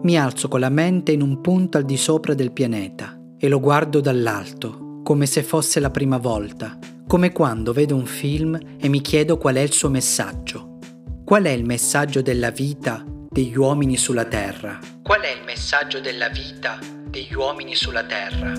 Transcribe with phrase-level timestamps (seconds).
[0.00, 3.58] Mi alzo con la mente in un punto al di sopra del pianeta e lo
[3.58, 9.00] guardo dall'alto, come se fosse la prima volta, come quando vedo un film e mi
[9.00, 10.78] chiedo qual è il suo messaggio.
[11.24, 14.78] Qual è il messaggio della vita degli uomini sulla Terra?
[15.02, 16.78] Qual è il messaggio della vita
[17.10, 18.52] degli uomini sulla Terra?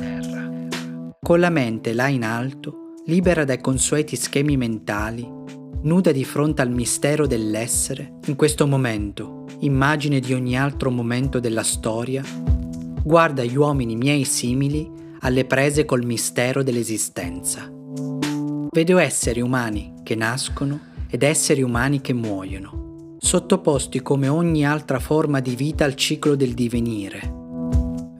[1.22, 5.26] Con la mente là in alto, libera dai consueti schemi mentali,
[5.82, 11.64] nuda di fronte al mistero dell'essere, in questo momento, immagine di ogni altro momento della
[11.64, 12.24] storia,
[13.04, 14.90] guarda gli uomini miei simili
[15.22, 17.72] alle prese col mistero dell'esistenza.
[18.72, 20.80] Vedo esseri umani che nascono
[21.10, 26.54] ed esseri umani che muoiono, sottoposti come ogni altra forma di vita al ciclo del
[26.54, 27.38] divenire.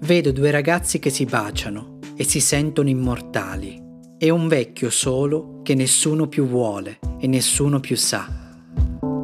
[0.02, 3.88] Vedo due ragazzi che si baciano e si sentono immortali,
[4.20, 8.28] e un vecchio solo che nessuno più vuole e nessuno più sa.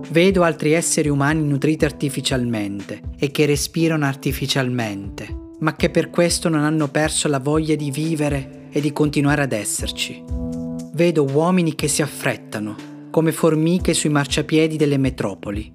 [0.10, 5.28] Vedo altri esseri umani nutriti artificialmente e che respirano artificialmente,
[5.60, 9.52] ma che per questo non hanno perso la voglia di vivere e di continuare ad
[9.52, 10.24] esserci.
[10.94, 12.76] Vedo uomini che si affrettano,
[13.12, 15.74] come formiche sui marciapiedi delle metropoli,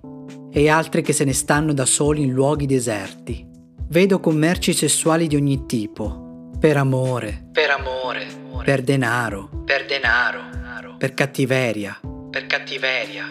[0.50, 3.46] e altri che se ne stanno da soli in luoghi deserti.
[3.88, 6.29] Vedo commerci sessuali di ogni tipo,
[6.60, 8.26] per amore, per amore,
[8.62, 11.98] per denaro, per denaro, per cattiveria,
[12.30, 13.24] per cattiveria,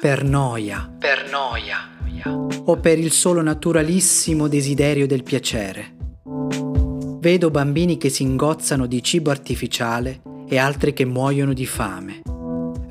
[0.00, 1.76] per noia, per noia,
[2.64, 5.94] o per il solo naturalissimo desiderio del piacere.
[7.20, 12.22] Vedo bambini che si ingozzano di cibo artificiale e altri che muoiono di fame.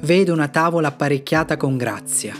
[0.04, 2.34] Vedo una tavola apparecchiata con grazia,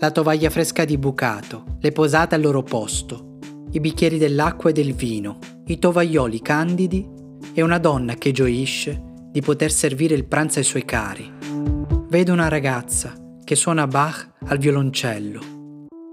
[0.00, 3.38] la tovaglia fresca di bucato, le posate al loro posto,
[3.70, 5.38] i bicchieri dell'acqua e del vino,
[5.68, 7.06] i tovaglioli candidi
[7.52, 11.30] e una donna che gioisce di poter servire il pranzo ai suoi cari.
[12.08, 15.40] Vedo una ragazza che suona Bach al violoncello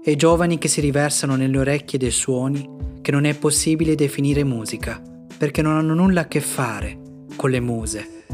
[0.04, 2.68] e giovani che si riversano nelle orecchie dei suoni
[3.00, 5.00] che non è possibile definire musica
[5.38, 6.98] perché non hanno nulla a che fare
[7.34, 8.24] con le muse.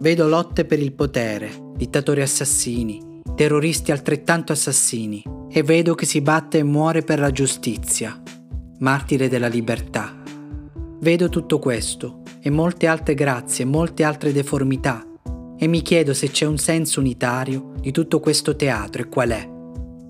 [0.00, 6.58] Vedo lotte per il potere, dittatori assassini, terroristi altrettanto assassini e vedo che si batte
[6.58, 8.20] e muore per la giustizia,
[8.80, 10.21] martire della libertà.
[11.02, 15.04] Vedo tutto questo e molte altre grazie, molte altre deformità
[15.58, 19.50] e mi chiedo se c'è un senso unitario di tutto questo teatro e qual è.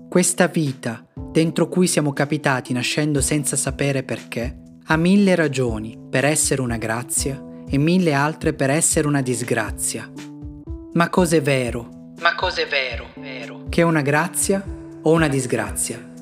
[0.07, 4.55] Questa vita, dentro cui siamo capitati nascendo senza sapere perché,
[4.85, 10.07] ha mille ragioni per essere una grazia e mille altre per essere una disgrazia.
[10.93, 12.11] Ma cos'è vero?
[12.21, 13.07] Ma cos'è vero?
[13.15, 13.63] vero?
[13.67, 14.63] Che è una grazia
[15.01, 16.12] o una disgrazia?